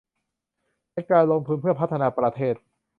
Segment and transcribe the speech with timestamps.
[0.93, 2.55] ในการลงทุนเพื่อพัฒนาประเทศ